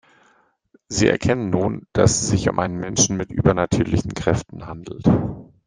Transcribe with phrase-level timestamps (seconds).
[0.87, 5.05] Sie erkennen nun, dass es sich um einen Menschen mit übernatürlichen Kräften handelt.